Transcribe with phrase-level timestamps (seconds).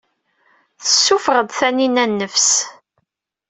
[0.81, 2.51] Tessuffeɣ-d Taninna nnefs.